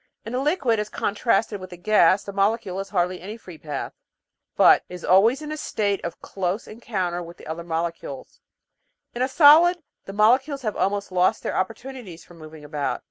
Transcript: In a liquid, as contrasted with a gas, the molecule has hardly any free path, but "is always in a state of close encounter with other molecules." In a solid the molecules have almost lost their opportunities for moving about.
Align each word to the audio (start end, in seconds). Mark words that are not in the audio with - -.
In 0.25 0.33
a 0.33 0.39
liquid, 0.41 0.79
as 0.79 0.89
contrasted 0.89 1.61
with 1.61 1.71
a 1.71 1.77
gas, 1.77 2.23
the 2.23 2.33
molecule 2.33 2.79
has 2.79 2.89
hardly 2.89 3.21
any 3.21 3.37
free 3.37 3.59
path, 3.59 3.93
but 4.55 4.83
"is 4.89 5.05
always 5.05 5.43
in 5.43 5.51
a 5.51 5.57
state 5.57 6.03
of 6.03 6.19
close 6.23 6.67
encounter 6.67 7.21
with 7.21 7.39
other 7.41 7.63
molecules." 7.63 8.39
In 9.13 9.21
a 9.21 9.27
solid 9.27 9.77
the 10.05 10.13
molecules 10.13 10.63
have 10.63 10.75
almost 10.75 11.11
lost 11.11 11.43
their 11.43 11.55
opportunities 11.55 12.23
for 12.25 12.33
moving 12.33 12.63
about. 12.65 12.99